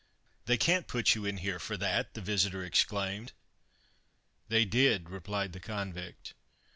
"They 0.45 0.57
can't 0.57 0.87
put 0.87 1.13
you 1.13 1.25
in 1.27 1.37
here 1.37 1.59
for 1.59 1.77
that!" 1.77 2.15
the 2.15 2.21
visitor 2.21 2.63
exclaimed. 2.63 3.33
"They 4.47 4.65
did," 4.65 5.11
replied 5.11 5.53
the 5.53 5.59
convict. 5.59 6.33